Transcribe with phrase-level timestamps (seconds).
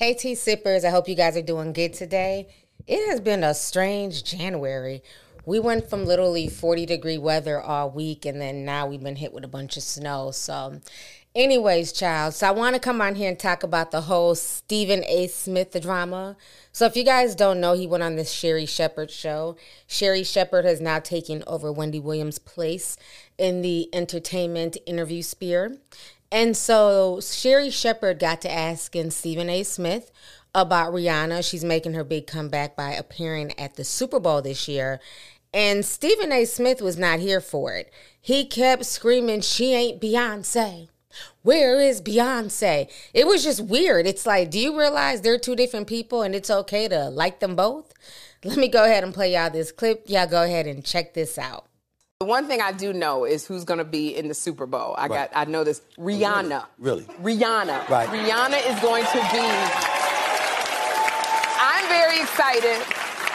[0.00, 0.84] Hey, tea sippers.
[0.84, 2.46] I hope you guys are doing good today.
[2.86, 5.02] It has been a strange January.
[5.44, 9.32] We went from literally 40 degree weather all week, and then now we've been hit
[9.32, 10.30] with a bunch of snow.
[10.30, 10.80] So,
[11.34, 15.02] anyways, child, so I want to come on here and talk about the whole Stephen
[15.02, 15.26] A.
[15.26, 16.36] Smith drama.
[16.70, 19.56] So, if you guys don't know, he went on this Sherri Shepherd show.
[19.88, 22.96] Sherri Shepherd has now taken over Wendy Williams' place
[23.36, 25.78] in the entertainment interview sphere.
[26.30, 29.62] And so Sherri Shepherd got to asking Stephen A.
[29.62, 30.10] Smith
[30.54, 31.48] about Rihanna.
[31.48, 35.00] She's making her big comeback by appearing at the Super Bowl this year.
[35.54, 36.44] And Stephen A.
[36.44, 37.90] Smith was not here for it.
[38.20, 40.88] He kept screaming, She ain't Beyonce.
[41.42, 42.90] Where is Beyonce?
[43.14, 44.06] It was just weird.
[44.06, 47.56] It's like, do you realize they're two different people and it's okay to like them
[47.56, 47.94] both?
[48.44, 50.04] Let me go ahead and play y'all this clip.
[50.06, 51.67] Y'all go ahead and check this out.
[52.20, 54.96] The one thing I do know is who's going to be in the Super Bowl.
[54.98, 55.30] I Right.
[55.32, 55.80] got, I know this.
[55.96, 56.64] Rihanna.
[56.80, 57.04] Really?
[57.22, 57.88] Rihanna.
[57.88, 58.08] Right.
[58.08, 59.38] Rihanna is going to be.
[61.60, 62.84] I'm very excited.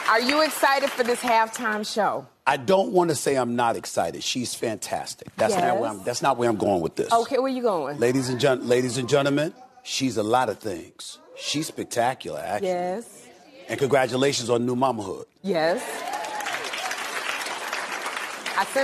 [0.09, 2.27] Are you excited for this halftime show?
[2.45, 4.21] I don't want to say I'm not excited.
[4.21, 5.33] She's fantastic.
[5.37, 5.99] That's not where Yes.
[5.99, 6.03] I'm.
[6.03, 7.09] That's not where I'm going with this.
[7.13, 7.99] Okay, where you going?
[7.99, 11.19] Ladies and gen- ladies and gentlemen, she's a lot of things.
[11.37, 12.67] She's spectacular, actually.
[12.67, 13.27] Yes.
[13.69, 15.23] And congratulations on new mamahood.
[15.41, 15.81] Yes.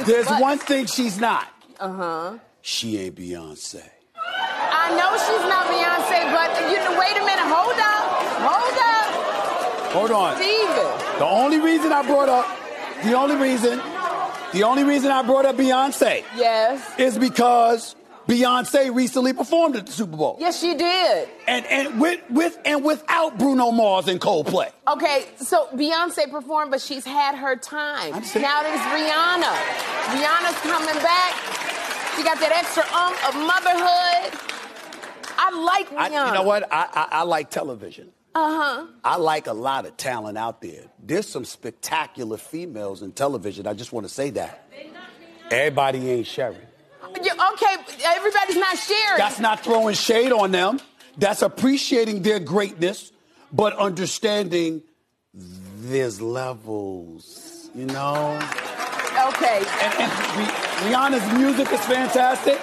[0.05, 1.47] There's one thing she's not.
[1.79, 2.37] Uh huh.
[2.61, 3.81] She ain't Beyonce.
[4.15, 7.47] I know she's not Beyonce, but you know, wait a minute.
[7.47, 8.05] Hold up.
[8.49, 9.93] Hold up.
[9.93, 10.35] Hold on.
[10.35, 11.19] Stephen.
[11.19, 12.45] The only reason I brought up,
[13.03, 13.79] the only reason,
[14.53, 16.81] the only reason I brought up Beyonce Yes.
[16.97, 17.95] is because
[18.29, 20.37] Beyonce recently performed at the Super Bowl.
[20.39, 21.27] Yes, she did.
[21.47, 24.71] And and with with and without Bruno Mars and Coldplay.
[24.87, 28.23] Okay, so Beyonce performed, but she's had her time.
[28.23, 29.53] Saying- Now there's Rihanna.
[30.13, 31.33] Rihanna's coming back.
[32.15, 34.39] She got that extra umph of motherhood.
[35.41, 36.27] I like I, Rihanna.
[36.27, 36.71] you know what?
[36.71, 38.11] I, I I like television.
[38.35, 38.85] Uh huh.
[39.03, 40.83] I like a lot of talent out there.
[41.01, 43.65] There's some spectacular females in television.
[43.65, 44.69] I just want to say that.
[45.49, 46.27] Everybody ain't
[47.17, 47.75] Okay,
[48.05, 49.17] everybody's not sharing.
[49.17, 50.79] That's not throwing shade on them.
[51.17, 53.11] That's appreciating their greatness,
[53.51, 54.83] but understanding
[55.33, 58.39] there's levels, you know?
[59.27, 59.57] okay.
[59.81, 60.11] And, and
[60.83, 62.59] Rihanna's music is fantastic.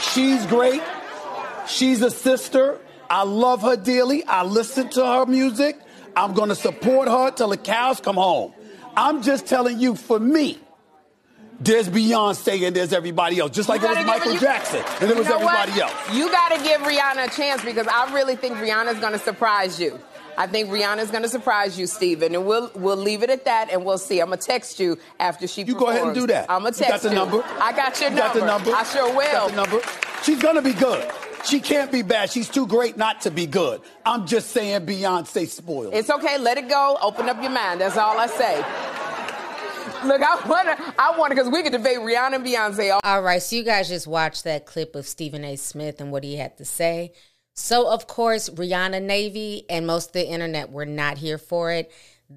[0.00, 0.82] She's great.
[1.66, 2.78] She's a sister.
[3.08, 4.24] I love her dearly.
[4.24, 5.78] I listen to her music.
[6.16, 8.52] I'm going to support her till the cows come home.
[8.96, 10.58] I'm just telling you, for me,
[11.60, 13.50] there's Beyonce and there's everybody else.
[13.52, 15.68] Just like You it was Michael you- Jackson and there was You know what?
[15.68, 16.14] everybody else.
[16.14, 19.78] You got to give Rihanna a chance because I really think Rihanna's going to surprise
[19.80, 19.98] you.
[20.38, 23.68] I think Rihanna's going to surprise you, Stephen, and we'll we'll leave it at that,
[23.70, 24.20] and we'll see.
[24.20, 25.62] I'm gonna text you after she.
[25.64, 26.46] You go ahead and do that.
[26.48, 27.44] I'm gonna text You got the number.
[27.60, 28.40] I got your You got number.
[28.40, 28.70] the number.
[28.74, 29.32] I sure will.
[29.32, 29.80] got the number.
[30.22, 31.10] She's gonna be good.
[31.44, 32.30] She can't be bad.
[32.30, 33.80] She's too great not to be good.
[34.06, 35.92] I'm just saying Beyonce spoiled.
[35.94, 36.38] It's okay.
[36.38, 36.96] Let it go.
[37.02, 37.80] Open up your mind.
[37.82, 38.64] That's all I say.
[40.04, 43.42] Look, I wanna, I wanna, because we could debate Rihanna and Beyonce all All right,
[43.42, 45.56] so you guys just watched that clip of Stephen A.
[45.56, 47.12] Smith and what he had to say.
[47.54, 51.92] So, of course, Rihanna Navy and most of the internet were not here for it.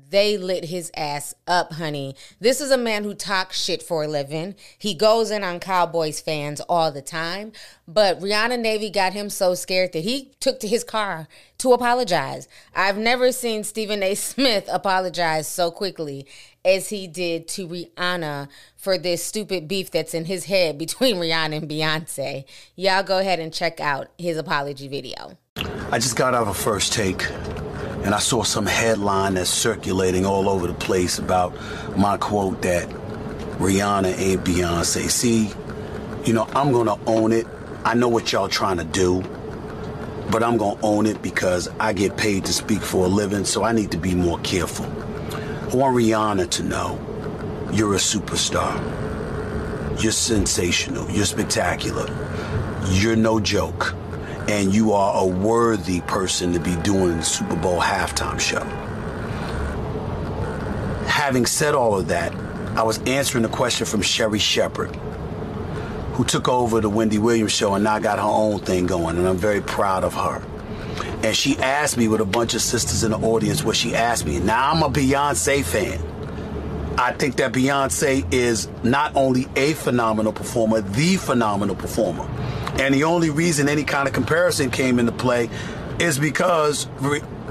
[0.09, 2.15] They lit his ass up, honey.
[2.39, 4.55] This is a man who talks shit for a living.
[4.79, 7.51] He goes in on Cowboys fans all the time.
[7.87, 11.27] But Rihanna Navy got him so scared that he took to his car
[11.59, 12.47] to apologize.
[12.75, 14.15] I've never seen Stephen A.
[14.15, 16.25] Smith apologize so quickly
[16.65, 18.47] as he did to Rihanna
[18.77, 22.45] for this stupid beef that's in his head between Rihanna and Beyonce.
[22.75, 25.37] Y'all go ahead and check out his apology video.
[25.91, 27.29] I just got out of a first take
[28.03, 31.53] and I saw some headline that's circulating all over the place about
[31.97, 32.89] my quote that
[33.59, 35.09] Rihanna ain't Beyonce.
[35.09, 35.51] See,
[36.25, 37.47] you know, I'm gonna own it.
[37.85, 39.21] I know what y'all trying to do,
[40.31, 43.63] but I'm gonna own it because I get paid to speak for a living, so
[43.63, 44.85] I need to be more careful.
[45.73, 46.99] Want Rihanna to know
[47.73, 48.79] you're a superstar.
[50.03, 51.09] You're sensational.
[51.09, 52.05] You're spectacular.
[52.89, 53.95] You're no joke.
[54.47, 58.63] And you are a worthy person to be doing the Super Bowl halftime show.
[61.07, 62.35] Having said all of that,
[62.77, 64.95] I was answering a question from Sherri Shepherd,
[66.13, 69.27] who took over the Wendy Williams show and now got her own thing going, and
[69.27, 70.52] I'm very proud of her.
[71.23, 74.25] And she asked me with a bunch of sisters in the audience what she asked
[74.25, 74.39] me.
[74.39, 75.99] Now I'm a Beyonce fan.
[76.97, 82.23] I think that Beyonce is not only a phenomenal performer, the phenomenal performer.
[82.79, 85.49] And the only reason any kind of comparison came into play
[85.99, 86.85] is because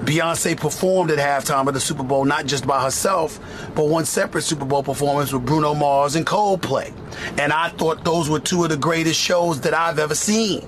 [0.05, 3.39] Beyonce performed at halftime of the Super Bowl not just by herself,
[3.75, 6.93] but one separate Super Bowl performance with Bruno Mars and Coldplay.
[7.39, 10.67] And I thought those were two of the greatest shows that I've ever seen.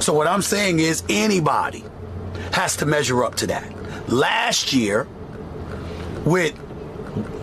[0.00, 1.84] So what I'm saying is anybody
[2.52, 3.72] has to measure up to that.
[4.08, 5.06] Last year,
[6.24, 6.54] with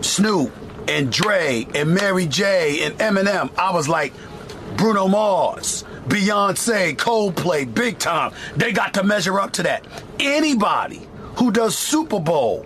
[0.01, 0.53] Snoop
[0.87, 4.13] and Dre and Mary J and Eminem, I was like,
[4.77, 8.33] Bruno Mars, Beyonce, Coldplay, big time.
[8.55, 9.85] They got to measure up to that.
[10.19, 12.65] Anybody who does Super Bowl,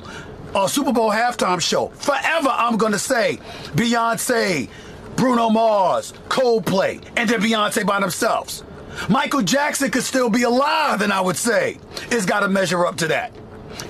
[0.55, 3.39] a Super Bowl halftime show, forever I'm gonna say
[3.75, 4.69] Beyonce,
[5.15, 8.63] Bruno Mars, Coldplay, and then Beyonce by themselves.
[9.07, 11.77] Michael Jackson could still be alive, and I would say
[12.11, 13.33] it's got to measure up to that.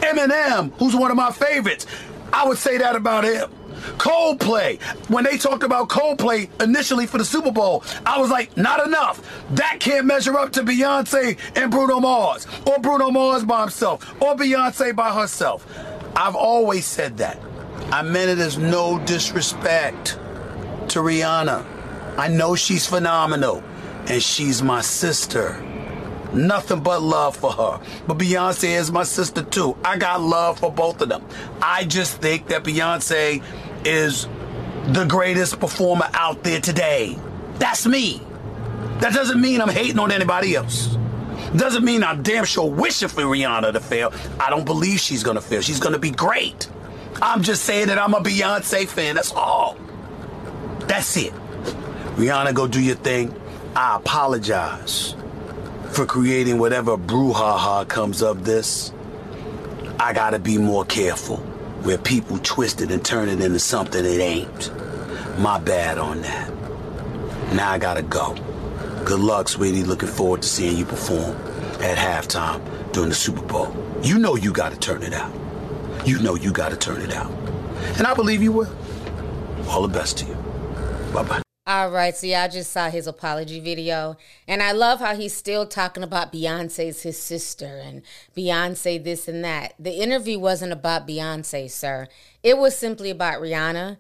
[0.02, 1.86] Eminem, who's one of my favorites,
[2.32, 3.50] I would say that about him.
[3.98, 4.82] Coldplay.
[5.10, 9.22] When they talked about Coldplay initially for the Super Bowl, I was like, not enough.
[9.52, 14.36] That can't measure up to Beyonce and Bruno Mars, or Bruno Mars by himself, or
[14.36, 15.66] Beyonce by herself.
[16.16, 17.40] I've always said that.
[17.92, 20.20] I meant it as no disrespect
[20.90, 21.66] to Rihanna.
[22.18, 23.64] I know she's phenomenal,
[24.08, 25.62] and she's my sister.
[26.34, 27.82] Nothing but love for her.
[28.08, 29.76] But Beyonce is my sister too.
[29.84, 31.26] I got love for both of them.
[31.62, 33.44] I just think that Beyonce
[33.86, 34.28] is
[34.94, 37.18] the greatest performer out there today.
[37.56, 38.22] That's me.
[39.00, 40.98] That doesn't mean I'm hating on anybody else.
[41.56, 44.14] Doesn't mean I'm damn sure wishing for Rihanna to fail.
[44.40, 45.62] I don't believe she's gonna fail.
[45.62, 46.70] She's gonna be great.
[47.22, 49.16] I'm just saying that I'm a Beyonce fan.
[49.16, 49.78] That's all.
[50.82, 51.34] That's it.
[52.16, 53.34] Rihanna, go do your thing.
[53.76, 55.16] I apologize
[55.92, 58.92] for creating whatever brouhaha comes of this.
[60.00, 61.38] I gotta be more careful
[61.84, 64.72] where people twist it and turn it into something it ain't.
[65.40, 66.52] My bad on that.
[67.54, 68.36] Now I gotta go.
[69.06, 69.84] Good luck, sweetie.
[69.84, 71.36] Looking forward to seeing you perform
[71.82, 72.62] at halftime
[72.92, 73.76] during the Super Bowl.
[74.02, 75.32] You know you gotta turn it out.
[76.06, 77.32] You know you gotta turn it out.
[77.98, 78.76] And I believe you will.
[79.68, 80.36] All the best to you.
[81.14, 81.42] Bye bye.
[81.70, 84.18] All right, so y'all just saw his apology video.
[84.48, 88.02] And I love how he's still talking about Beyonce's his sister and
[88.36, 89.76] Beyonce this and that.
[89.78, 92.08] The interview wasn't about Beyonce, sir.
[92.42, 93.98] It was simply about Rihanna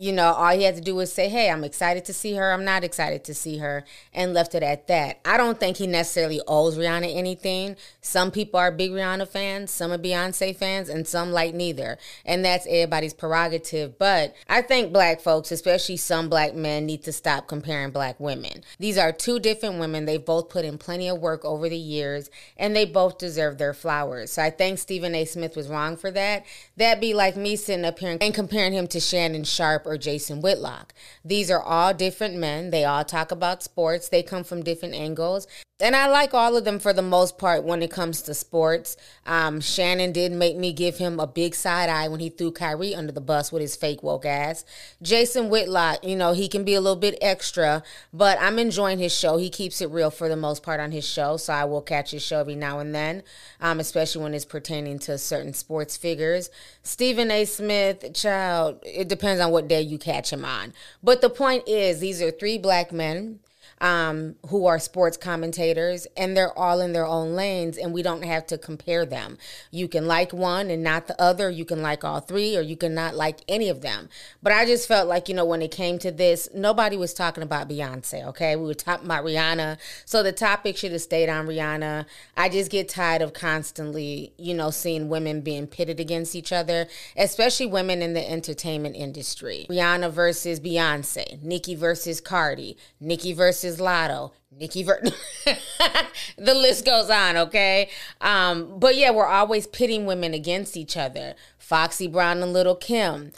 [0.00, 2.52] you know, all he had to do was say, Hey, I'm excited to see her.
[2.52, 5.18] I'm not excited to see her, and left it at that.
[5.24, 7.76] I don't think he necessarily owes Rihanna anything.
[8.00, 11.98] Some people are big Rihanna fans, some are Beyonce fans, and some like neither.
[12.24, 13.98] And that's everybody's prerogative.
[13.98, 18.62] But I think black folks, especially some black men, need to stop comparing black women.
[18.78, 20.04] These are two different women.
[20.04, 23.74] They've both put in plenty of work over the years, and they both deserve their
[23.74, 24.32] flowers.
[24.32, 25.24] So I think Stephen A.
[25.24, 26.44] Smith was wrong for that.
[26.76, 30.40] That'd be like me sitting up here and comparing him to Shannon Sharpe or Jason
[30.40, 30.94] Whitlock.
[31.24, 32.70] These are all different men.
[32.70, 34.08] They all talk about sports.
[34.08, 35.46] They come from different angles.
[35.80, 38.96] And I like all of them for the most part when it comes to sports.
[39.26, 42.96] Um, Shannon did make me give him a big side eye when he threw Kyrie
[42.96, 44.64] under the bus with his fake woke ass.
[45.00, 49.16] Jason Whitlock, you know, he can be a little bit extra, but I'm enjoying his
[49.16, 49.36] show.
[49.36, 52.10] He keeps it real for the most part on his show, so I will catch
[52.10, 53.22] his show every now and then,
[53.60, 56.50] um, especially when it's pertaining to certain sports figures.
[56.82, 57.44] Stephen A.
[57.44, 60.72] Smith, child, it depends on what day you catch him on.
[61.04, 63.38] But the point is, these are three black men
[63.80, 68.24] um, who are sports commentators, and they're all in their own lanes, and we don't
[68.24, 69.38] have to compare them.
[69.70, 71.50] You can like one and not the other.
[71.50, 74.08] You can like all three, or you can not like any of them.
[74.42, 77.42] But I just felt like, you know, when it came to this, nobody was talking
[77.42, 78.56] about Beyonce, okay?
[78.56, 79.78] We were talking about Rihanna.
[80.04, 82.06] So the topic should have stayed on Rihanna.
[82.36, 86.86] I just get tired of constantly, you know, seeing women being pitted against each other,
[87.16, 89.66] especially women in the entertainment industry.
[89.68, 95.02] Rihanna versus Beyonce, Nicki versus Cardi, Nicki versus versus Latto, Nicki ver-
[96.38, 97.88] the list goes on, okay?
[98.20, 101.34] Um, but yeah, we're always pitting women against each other.
[101.58, 103.32] Foxy Brown and Little Kim,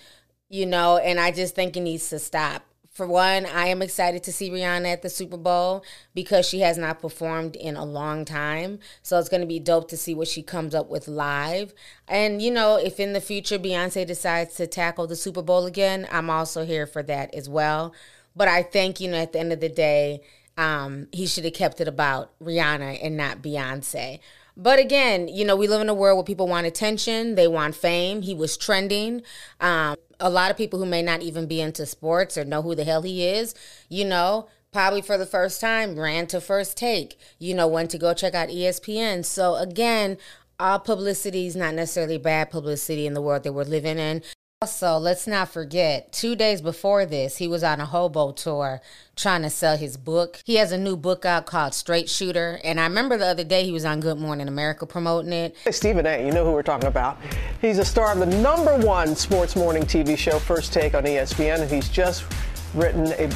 [0.49, 2.65] you know, and I just think it needs to stop.
[2.93, 6.77] For one, I am excited to see Rihanna at the Super Bowl because she has
[6.77, 8.81] not performed in a long time.
[9.01, 11.73] So it's going to be dope to see what she comes up with live.
[12.09, 16.09] And, you know, if in the future Beyonce decides to tackle the Super Bowl again,
[16.11, 17.95] I'm also here for that as well.
[18.35, 20.23] But I think, you know, at the end of the day,
[20.57, 24.21] um, he should have kept it about Rihanna and not Beyonce.
[24.57, 27.75] But again, you know, we live in a world where people want attention, they want
[27.75, 28.23] fame.
[28.23, 29.23] He was trending.
[29.61, 32.75] Um, a lot of people who may not even be into sports or know who
[32.75, 33.55] the hell he is,
[33.89, 37.99] you know, probably for the first time ran to first take, you know, went to
[37.99, 39.25] go check out ESPN.
[39.25, 40.19] So again,
[40.59, 44.23] all publicity is not necessarily bad publicity in the world that we're living in.
[44.63, 48.83] Also, let's not forget, two days before this, he was on a hobo tour
[49.17, 50.43] trying to sell his book.
[50.45, 52.61] He has a new book out called Straight Shooter.
[52.63, 55.57] And I remember the other day he was on Good Morning America promoting it.
[55.65, 57.17] Hey, Stephen A., you know who we're talking about.
[57.63, 61.63] He's a star of the number one sports morning TV show, First Take on ESPN,
[61.63, 62.27] and he's just
[62.75, 63.31] written a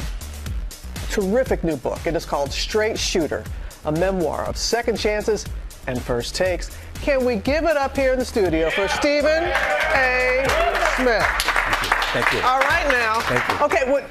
[1.09, 2.05] terrific new book.
[2.05, 3.43] It is called Straight Shooter,
[3.85, 5.43] a memoir of second chances
[5.87, 6.75] and first takes.
[6.95, 9.43] Can we give it up here in the studio for Stephen
[9.93, 10.45] A.
[10.95, 11.25] Smith?
[12.13, 12.39] Thank you.
[12.39, 13.19] All right now.
[13.21, 13.65] Thank you.
[13.65, 14.09] Okay, what?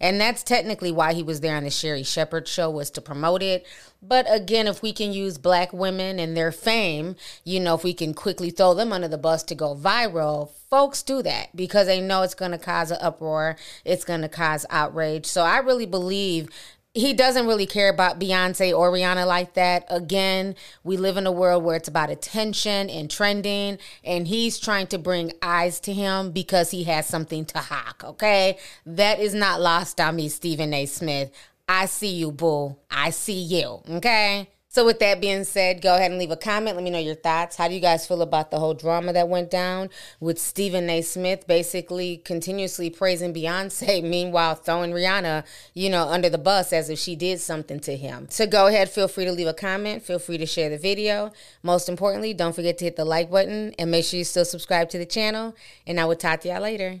[0.00, 3.42] And that's technically why he was there on the Sherri Shepherd show was to promote
[3.42, 3.66] it.
[4.02, 7.94] But again, if we can use black women and their fame, you know, if we
[7.94, 12.00] can quickly throw them under the bus to go viral, folks do that because they
[12.00, 15.24] know it's going to cause an uproar, it's going to cause outrage.
[15.24, 16.50] So I really believe
[16.96, 19.84] he doesn't really care about Beyonce or Rihanna like that.
[19.90, 24.86] Again, we live in a world where it's about attention and trending, and he's trying
[24.88, 28.02] to bring eyes to him because he has something to hawk.
[28.02, 30.86] Okay, that is not lost on me, Stephen A.
[30.86, 31.30] Smith.
[31.68, 32.76] I see you, boo.
[32.90, 33.82] I see you.
[33.90, 34.48] Okay.
[34.76, 36.76] So, with that being said, go ahead and leave a comment.
[36.76, 37.56] Let me know your thoughts.
[37.56, 39.88] How do you guys feel about the whole drama that went down
[40.20, 41.00] with Stephen A.
[41.00, 46.98] Smith basically continuously praising Beyonce, meanwhile throwing Rihanna, you know, under the bus as if
[46.98, 48.26] she did something to him?
[48.28, 50.02] So, go ahead, feel free to leave a comment.
[50.02, 51.32] Feel free to share the video.
[51.62, 54.90] Most importantly, don't forget to hit the like button and make sure you still subscribe
[54.90, 55.56] to the channel.
[55.86, 57.00] And I will talk to y'all later.